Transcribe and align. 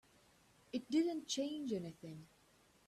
It 0.73 0.89
didn't 0.89 1.27
change 1.27 1.71
anything. 1.71 2.25